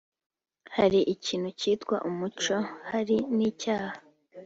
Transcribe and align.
Hari 0.77 0.99
ikintu 1.13 1.49
kitwa 1.59 1.97
umuco 2.09 2.55
hari 2.89 3.17
n’icyaha 3.35 3.97